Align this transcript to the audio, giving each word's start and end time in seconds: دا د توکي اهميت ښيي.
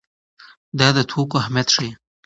دا 0.79 0.87
د 0.95 0.99
توکي 1.11 1.35
اهميت 1.41 1.67
ښيي. 1.75 1.91